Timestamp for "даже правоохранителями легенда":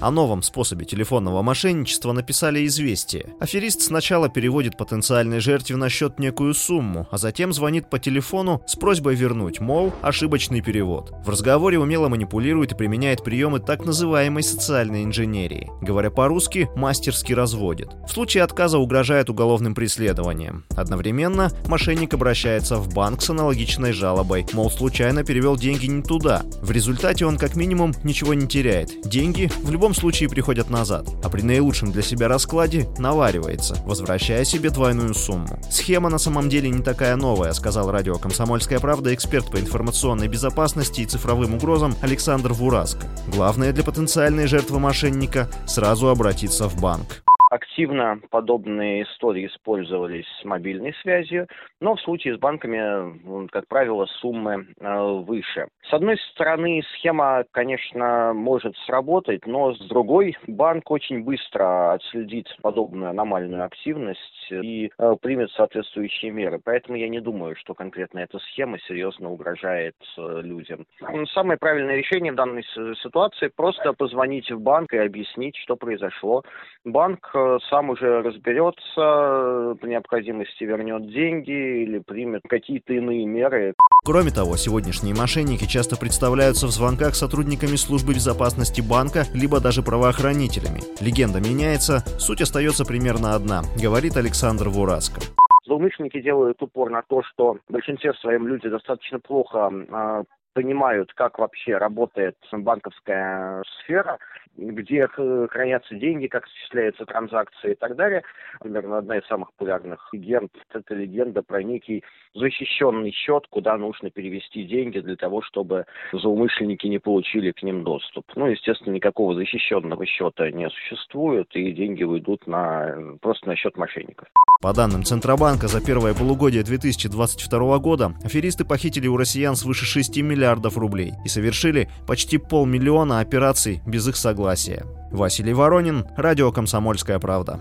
89.60-91.40